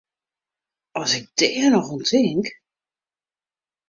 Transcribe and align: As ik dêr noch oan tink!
As 0.99 1.11
ik 1.19 1.25
dêr 1.37 1.67
noch 1.71 1.91
oan 1.93 2.03
tink! 2.09 2.47